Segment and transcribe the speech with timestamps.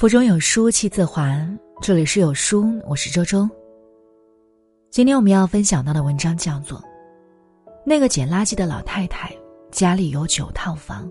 [0.00, 1.46] 腹中有书气自华。
[1.82, 3.46] 这里是有书，我是周周。
[4.90, 6.78] 今天我们要分享到的文章叫做
[7.84, 9.30] 《那个捡垃圾的老太太
[9.70, 11.06] 家里有九套房》。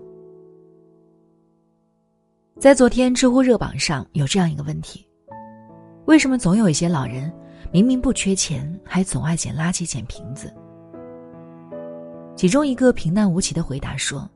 [2.58, 5.08] 在昨天知乎热榜上有这样一个问题：
[6.06, 7.32] 为什么总有一些老人
[7.70, 10.52] 明明不缺钱，还总爱捡垃圾、捡瓶子？
[12.34, 14.28] 其中一个平淡无奇的回答说：“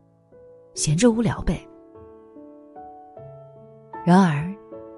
[0.76, 1.60] 闲着无聊呗。”
[4.04, 4.54] 然而，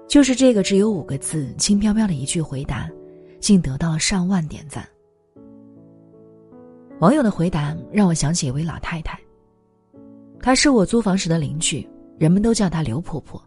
[0.07, 2.89] 就是这个只有五个字、轻飘飘的一句回答，
[3.39, 4.85] 竟得到了上万点赞。
[6.99, 9.17] 网友的回答让我想起一位老太太，
[10.41, 13.41] 她是我租房时的邻居，人们都叫她刘婆婆。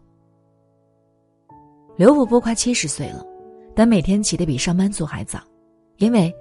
[1.95, 3.23] 刘婆婆快七十岁了，
[3.75, 5.41] 但每天起得比上班族还早，
[5.97, 6.33] 因为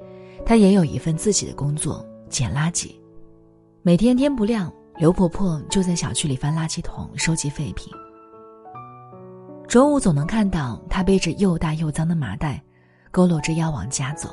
[0.47, 2.95] 她也有一份自己的工作——捡垃圾。
[3.83, 7.93] 每天天不亮，刘婆婆就在小区里翻垃圾桶，收集废品。
[9.71, 12.61] 中午总能看到他背着又大又脏的麻袋，
[13.13, 14.29] 佝偻着腰往家走。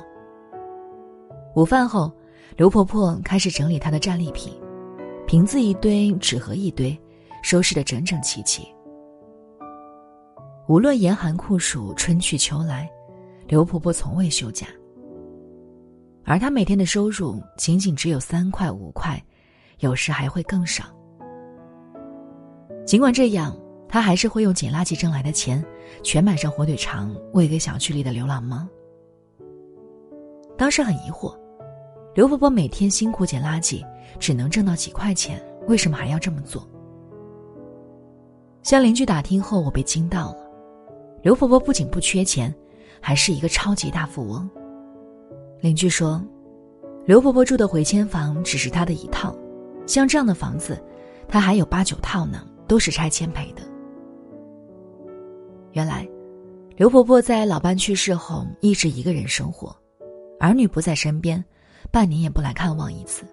[1.53, 2.11] 午饭后，
[2.55, 4.51] 刘婆婆开始整理她的战利品，
[5.27, 6.99] 瓶子一堆，纸盒一堆，
[7.43, 8.67] 收拾得整整齐齐。
[10.67, 12.89] 无论严寒酷暑，春去秋来，
[13.47, 14.65] 刘婆婆从未休假。
[16.25, 19.23] 而她每天的收入仅仅只有三块五块，
[19.81, 20.85] 有时还会更少。
[22.87, 23.55] 尽管这样。
[23.89, 25.63] 他还是会用捡垃圾挣来的钱，
[26.03, 28.67] 全买上火腿肠喂给小区里的流浪猫。
[30.57, 31.35] 当时很疑惑，
[32.15, 33.85] 刘婆婆每天辛苦捡垃圾，
[34.19, 36.67] 只能挣到几块钱，为什么还要这么做？
[38.63, 40.37] 向邻居打听后，我被惊到了。
[41.21, 42.53] 刘婆婆不仅不缺钱，
[42.99, 44.49] 还是一个超级大富翁。
[45.61, 46.21] 邻居说，
[47.05, 49.33] 刘婆婆住的回迁房只是她的一套，
[49.85, 50.83] 像这样的房子，
[51.27, 53.61] 她还有八九套呢，都是拆迁赔的。
[55.77, 56.09] 原来，
[56.75, 59.77] 刘婆婆在老伴去世后一直一个人生活，
[60.39, 61.45] 儿女不在身边，
[61.91, 63.27] 半年也不来看望一次。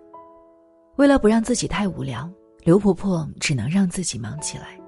[0.96, 2.30] 为了不让自己太无聊，
[2.62, 4.78] 刘婆婆只能让自己忙起来。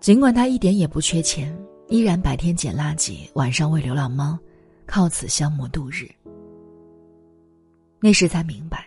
[0.00, 1.56] 尽管她一点也不缺钱，
[1.86, 4.36] 依然白天捡垃圾，晚上喂流浪猫，
[4.86, 6.10] 靠此消磨度日。
[8.00, 8.86] 那时才明白，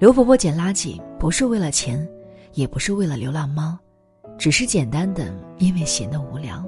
[0.00, 2.04] 刘婆婆捡垃圾不是为了钱，
[2.54, 3.78] 也不是为了流浪猫，
[4.36, 6.66] 只是简单的因为闲得无聊。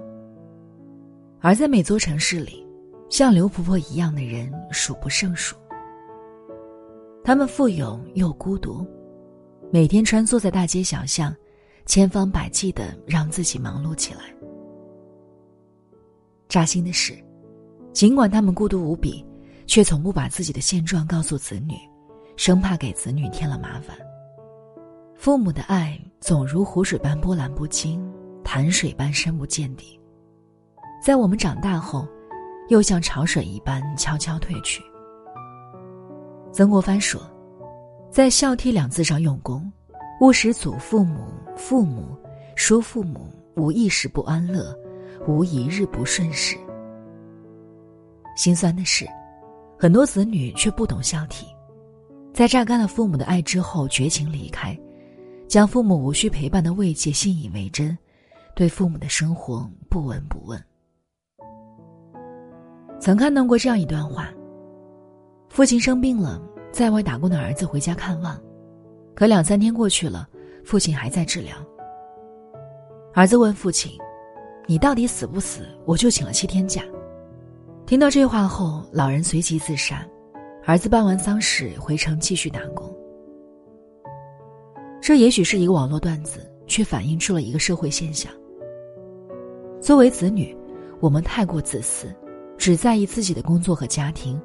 [1.40, 2.66] 而在每座城市里，
[3.08, 5.56] 像刘婆婆一样的人数不胜数。
[7.22, 8.86] 他们富有又孤独，
[9.70, 11.34] 每天穿梭在大街小巷，
[11.86, 14.20] 千方百计的让自己忙碌起来。
[16.48, 17.16] 扎心的是，
[17.92, 19.24] 尽管他们孤独无比，
[19.66, 21.74] 却从不把自己的现状告诉子女，
[22.36, 23.96] 生怕给子女添了麻烦。
[25.14, 28.00] 父母的爱总如湖水般波澜不惊，
[28.42, 29.97] 潭水般深不见底。
[31.00, 32.06] 在我们长大后，
[32.68, 34.82] 又像潮水一般悄悄退去。
[36.52, 37.20] 曾国藩说
[38.10, 39.70] ：“在孝悌两字上用功，
[40.20, 42.16] 勿使祖父母、父母、
[42.56, 44.76] 叔父母无一时不安乐，
[45.26, 46.56] 无一日不顺时。”
[48.36, 49.06] 心酸的是，
[49.78, 51.44] 很多子女却不懂孝悌，
[52.34, 54.78] 在榨干了父母的爱之后绝情离开，
[55.46, 57.96] 将父母无需陪伴的慰藉信以为真，
[58.54, 60.62] 对父母的生活不闻不问。
[63.00, 64.28] 曾看到过这样一段话：
[65.48, 66.42] 父亲生病了，
[66.72, 68.40] 在外打工的儿子回家看望，
[69.14, 70.28] 可两三天过去了，
[70.64, 71.54] 父亲还在治疗。
[73.14, 73.92] 儿子问父亲
[74.66, 75.62] ：“你到底死不死？
[75.84, 76.82] 我就请了七天假。”
[77.86, 80.06] 听到这话后，老人随即自杀。
[80.66, 82.94] 儿子办完丧事回城继续打工。
[85.00, 88.30] 这也许是一个网络段子，却反映出了一个社会现象：
[89.80, 90.54] 作为子女，
[91.00, 92.14] 我们太过自私。
[92.58, 94.38] 只在意自己的工作和家庭，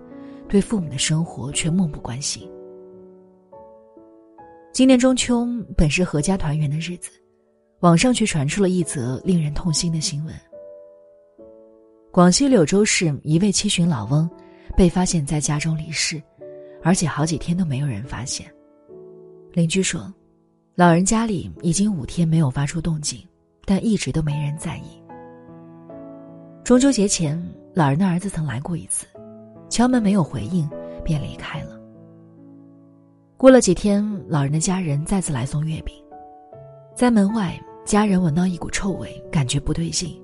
[0.47, 2.47] 对父母的生活却漠不关心。
[4.71, 7.09] 今年中秋本是阖家团圆的日子，
[7.79, 10.33] 网上却传出了一则令人痛心的新闻。
[12.11, 14.29] 广西柳州市一位七旬老翁，
[14.77, 16.21] 被发现在家中离世，
[16.83, 18.45] 而且好几天都没有人发现。
[19.51, 20.13] 邻居说，
[20.75, 23.19] 老人家里已经五天没有发出动静，
[23.65, 25.01] 但一直都没人在意。
[26.63, 27.43] 中秋节前。
[27.75, 29.07] 老人的儿子曾来过一次，
[29.67, 30.69] 敲门没有回应，
[31.03, 31.79] 便离开了。
[33.35, 35.95] 过了几天，老人的家人再次来送月饼，
[36.95, 40.21] 在门外，家人闻到一股臭味，感觉不对劲，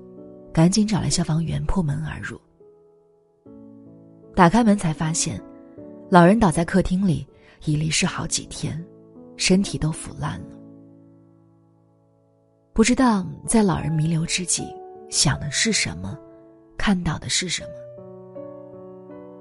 [0.52, 2.40] 赶紧找来消防员破门而入。
[4.32, 5.42] 打开门才发现，
[6.08, 7.26] 老人倒在客厅里，
[7.64, 8.80] 已离世好几天，
[9.36, 10.56] 身体都腐烂了。
[12.72, 14.72] 不知道在老人弥留之际，
[15.10, 16.16] 想的是什么，
[16.80, 17.68] 看到的是什么。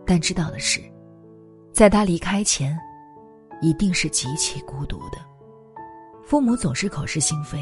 [0.05, 0.81] 但知道的是，
[1.71, 2.77] 在他离开前，
[3.61, 5.17] 一定是极其孤独的。
[6.21, 7.57] 父母总是口是心非，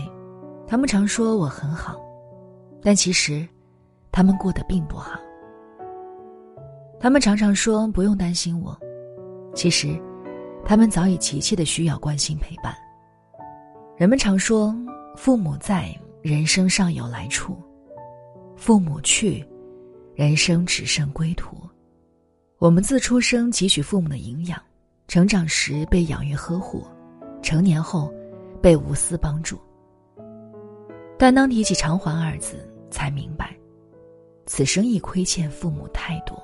[0.65, 1.95] 他们常说我很好，
[2.81, 3.47] 但其实，
[4.11, 5.19] 他们过得并不好。
[6.99, 8.75] 他们常常说不用担心我，
[9.53, 9.95] 其实，
[10.65, 12.73] 他们早已急切的需要关心陪伴。
[13.95, 14.75] 人们常说，
[15.15, 17.53] 父母在，人生尚有来处；
[18.55, 19.47] 父母去，
[20.17, 21.55] 人生只剩归途。
[22.57, 24.59] 我们自出生汲取父母的营养，
[25.07, 26.83] 成长时被养育呵护，
[27.43, 28.11] 成年后
[28.59, 29.59] 被无私帮助。
[31.19, 33.55] 但当提起偿还二字，才明白，
[34.47, 36.35] 此生亦亏欠父母太多。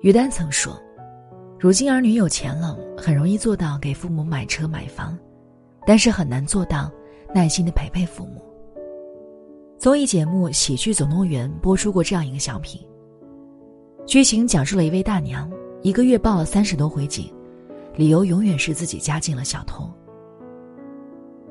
[0.00, 0.80] 于丹曾说
[1.58, 5.18] ：“如今儿女有钱了，很容易做到给父母买车买房，
[5.84, 6.88] 但是很难做到
[7.34, 8.40] 耐心的陪陪父母。”
[9.86, 12.84] 综艺节目《喜剧总动员》播出过这样一个小品。
[14.04, 15.48] 剧情讲述了一位大娘
[15.80, 17.32] 一个月报了三十多回警，
[17.94, 19.88] 理由永远是自己家进了小偷。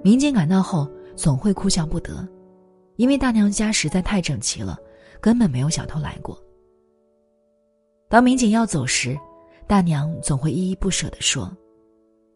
[0.03, 0.85] 民警赶到后
[1.15, 2.27] 总会哭笑不得，
[2.97, 4.77] 因为大娘家实在太整齐了，
[5.21, 6.37] 根本没有小偷来过。
[8.09, 9.17] 当民警要走时，
[9.65, 11.49] 大娘总会依依不舍地说：“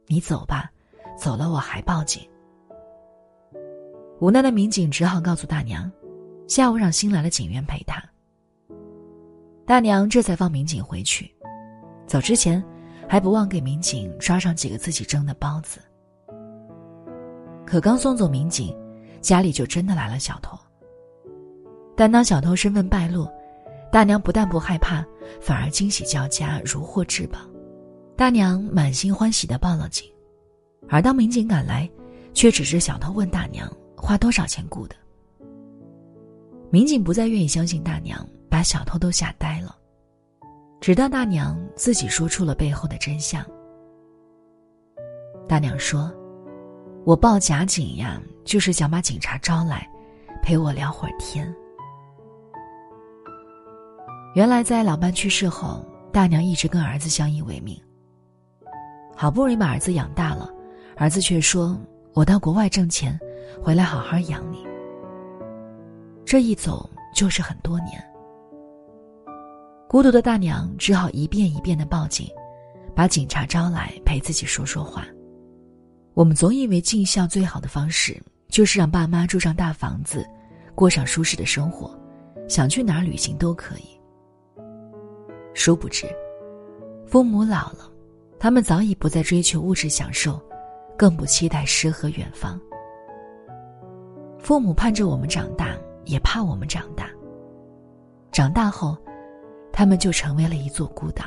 [0.07, 0.71] 你走吧，
[1.17, 2.25] 走了我还报警。”
[4.19, 5.89] 无奈的民警只好告诉大娘，
[6.45, 8.03] 下午让新来的警员陪他。
[9.65, 11.33] 大娘这才放民警回去，
[12.05, 12.61] 走之前
[13.07, 15.79] 还不忘给民警抓上几个自己蒸的包子。
[17.65, 18.75] 可刚送走民警，
[19.21, 20.57] 家里就真的来了小偷。
[21.95, 23.25] 但当小偷身份败露，
[23.89, 25.05] 大娘不但不害怕，
[25.39, 27.39] 反而惊喜交加，如获至宝。
[28.17, 30.05] 大娘满心欢喜的报了警，
[30.89, 31.89] 而当民警赶来，
[32.33, 33.71] 却只是小偷问大娘
[34.01, 34.95] 花多少钱雇的。
[36.71, 38.25] 民警不再愿意相信大娘。
[38.51, 39.75] 把小偷都吓呆了，
[40.81, 43.45] 直到大娘自己说出了背后的真相。
[45.47, 46.11] 大娘说
[47.05, 49.87] ：“我报假警呀，就是想把警察招来，
[50.41, 51.47] 陪我聊会儿天。”
[54.33, 57.79] 原来在老伴去世后，大娘一直跟儿子相依为命。
[59.15, 60.51] 好不容易把儿子养大了，
[60.97, 61.79] 儿子却说
[62.13, 63.17] ：“我到国外挣钱，
[63.61, 64.65] 回来好好养你。”
[66.25, 68.03] 这一走就是很多年。
[69.87, 72.27] 孤独的大娘只好一遍一遍的报警，
[72.95, 75.07] 把警察招来陪自己说说话。
[76.13, 80.23] 我们总以为尽孝最好的方式就是让爸妈住上大房子，
[80.75, 81.97] 过上舒适的生活，
[82.47, 83.99] 想去哪儿旅行都可以。
[85.55, 86.05] 殊不知，
[87.07, 87.89] 父母老了，
[88.37, 90.39] 他们早已不再追求物质享受，
[90.95, 92.59] 更不期待诗和远方。
[94.39, 95.75] 父母盼着我们长大，
[96.05, 97.09] 也怕我们长大。
[98.31, 98.97] 长大后。
[99.71, 101.23] 他们就成为了一座孤岛，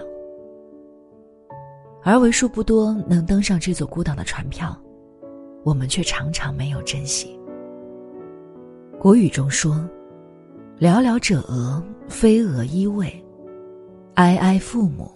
[2.03, 4.77] 而为数不多能登上这座孤岛的船票，
[5.65, 7.41] 我们却常常没有珍惜。
[9.01, 9.89] 古语中说
[10.79, 13.11] ：“寥寥者鹅，飞蛾依偎；
[14.15, 15.11] 哀哀父母，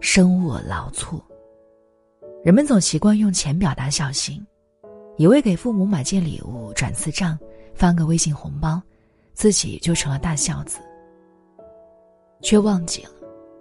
[0.00, 1.20] 生我劳卒。”
[2.42, 4.42] 人们总习惯用钱表达孝心，
[5.16, 7.38] 以为给父母买件礼物、转次账、
[7.74, 8.80] 发个微信红包，
[9.34, 10.78] 自己就成了大孝子。
[12.40, 13.10] 却忘记了，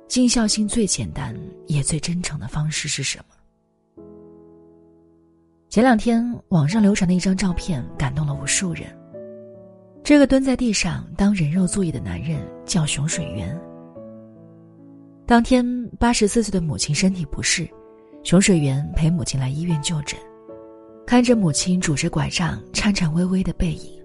[0.08, 4.04] 尽孝心最简单也最真诚的方式是什么？
[5.70, 8.86] 前两天网上流传的一张照片感动了无数人。
[10.04, 13.56] 这个蹲在地上当人肉座椅的男人叫熊水源。
[15.28, 15.64] 当天，
[16.00, 17.70] 八十四岁的母亲身体不适，
[18.24, 20.20] 熊水源陪母亲来医院就诊，
[21.06, 24.02] 看着母亲拄着拐杖颤颤巍巍的背影，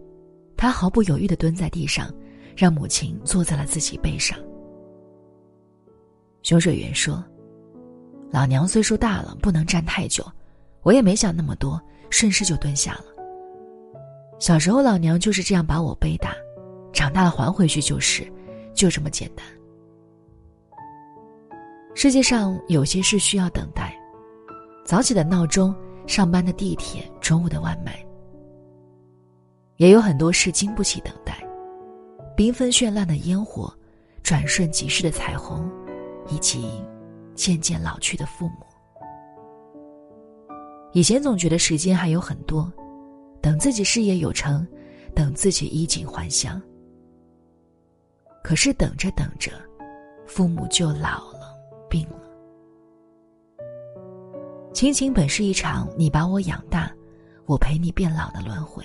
[0.56, 2.12] 他毫不犹豫的蹲在地上，
[2.56, 4.38] 让母亲坐在了自己背上。
[6.42, 7.24] 熊水源说
[8.30, 10.24] ：“老娘岁数大了，不能站太久，
[10.82, 13.04] 我也没想那么多，顺势就蹲下了。
[14.38, 16.34] 小时候老娘就是这样把我背大，
[16.92, 18.30] 长大了还回去就是，
[18.74, 19.46] 就这么简单。
[21.94, 23.96] 世界上有些事需要等待，
[24.84, 25.74] 早起的闹钟，
[26.06, 28.04] 上班的地铁，中午的外卖，
[29.76, 31.46] 也有很多事经不起等待，
[32.36, 33.72] 缤纷绚烂的烟火，
[34.22, 35.68] 转瞬即逝的彩虹。”
[36.28, 36.68] 以及
[37.36, 38.66] 渐渐老去的父母。
[40.92, 42.68] 以前总觉得时间还有很多，
[43.40, 44.66] 等自己事业有成，
[45.14, 46.60] 等自己衣锦还乡。
[48.42, 49.52] 可是等着等着，
[50.26, 51.56] 父母就老了，
[51.88, 52.25] 病了。
[54.76, 56.92] 亲情本是一场你把我养大，
[57.47, 58.85] 我陪你变老的轮回。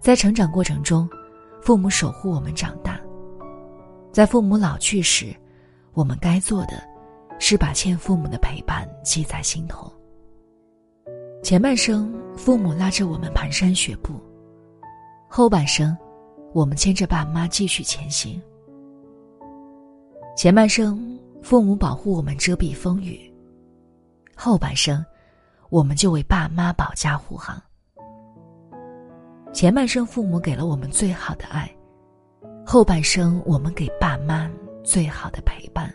[0.00, 1.06] 在成长过程中，
[1.60, 2.98] 父母守护我们长大，
[4.10, 5.36] 在父母老去时，
[5.92, 6.82] 我们该做的，
[7.38, 9.92] 是把欠父母的陪伴记在心头。
[11.42, 14.14] 前半生，父母拉着我们蹒跚学步；
[15.28, 15.94] 后半生，
[16.54, 18.40] 我们牵着爸妈继续前行。
[20.34, 23.29] 前半生，父母保护我们遮蔽风雨；
[24.42, 25.04] 后半生，
[25.68, 27.62] 我们就为爸妈保驾护航。
[29.52, 31.68] 前半生，父母给了我们最好的爱；
[32.64, 34.50] 后半生，我们给爸妈
[34.82, 35.94] 最好的陪伴。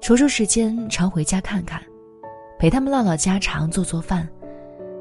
[0.00, 1.82] 抽出时间，常回家看看，
[2.56, 4.28] 陪他们唠唠家常，做做饭，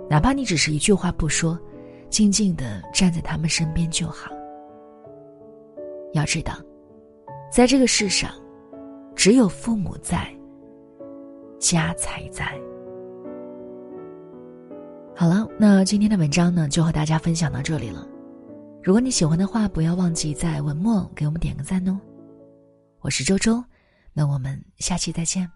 [0.10, 1.56] 哪怕你只是一句话不说，
[2.10, 4.32] 静静的站在他们身边就好。
[6.14, 6.56] 要知道，
[7.52, 8.32] 在这个世上，
[9.16, 10.35] 只有父母在，
[11.66, 12.46] 家才在。
[15.16, 18.08] 好了，那今天的文章呢，就和大家分享到这里了。
[18.84, 22.00] 如果你喜欢的话，不要忘记在文末给我们点个赞哦。
[23.00, 23.64] 我是周周，
[24.14, 25.50] 那我们下期再见。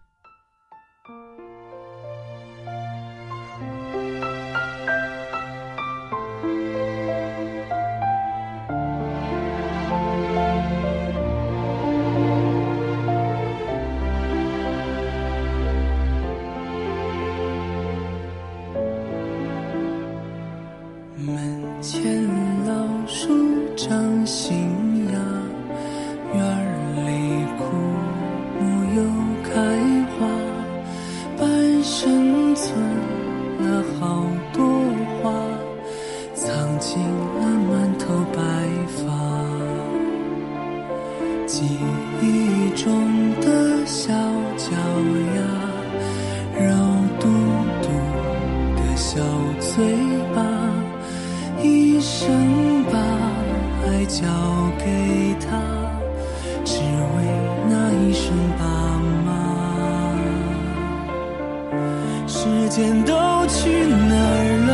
[62.79, 63.11] 间都
[63.47, 64.71] 去哪儿了？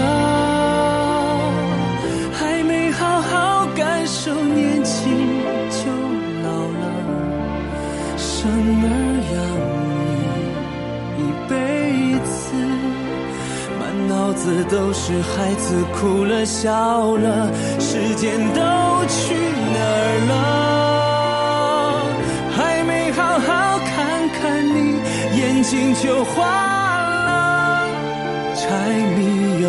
[2.37, 5.01] 还没好好感受年轻
[5.71, 5.79] 就
[6.45, 6.47] 老
[6.81, 6.83] 了。
[8.15, 8.29] 生
[8.85, 8.85] 儿
[9.33, 9.35] 养
[9.97, 10.13] 女
[11.17, 11.19] 一
[11.49, 11.53] 辈
[12.29, 12.37] 子，
[13.79, 17.27] 满脑子都是孩子哭了笑了。
[17.79, 18.61] 时间都。
[19.07, 19.35] 去
[19.73, 20.33] 哪儿了？
[22.55, 23.93] 还没好好看
[24.29, 24.77] 看你，
[25.37, 26.84] 眼睛就花了。
[28.67, 28.71] 柴
[29.15, 29.67] 米油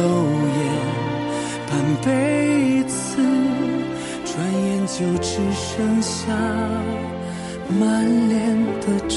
[0.56, 0.58] 盐
[1.68, 1.70] 半
[2.02, 3.18] 辈子，
[4.24, 4.32] 转
[4.64, 6.32] 眼就只剩下
[7.78, 9.16] 满脸的皱。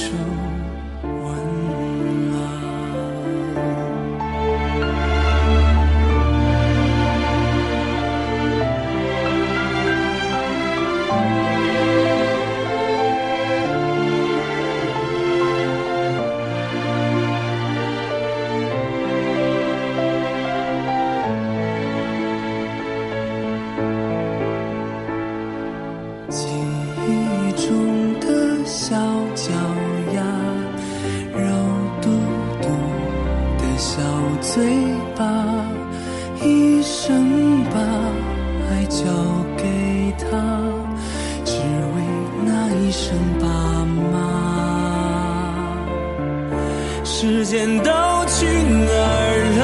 [47.21, 47.91] 时间都
[48.27, 49.61] 去哪儿了？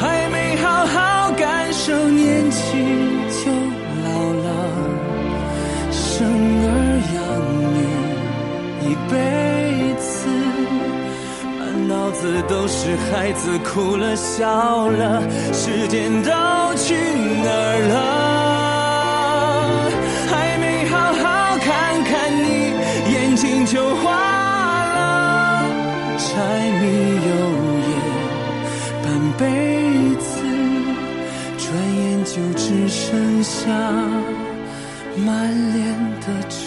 [0.00, 2.62] 还没好好感受年轻
[3.42, 3.50] 就
[4.04, 4.06] 老
[4.44, 4.46] 了。
[5.90, 6.24] 生
[6.62, 6.70] 儿
[7.16, 7.18] 养
[7.74, 7.76] 女
[8.86, 9.12] 一辈
[9.98, 10.14] 子，
[11.58, 15.20] 满脑子都是孩子哭了笑了。
[15.52, 16.30] 时间都
[16.76, 16.94] 去
[17.42, 18.43] 哪儿了？
[32.86, 33.70] 只剩下
[35.16, 36.63] 满脸的。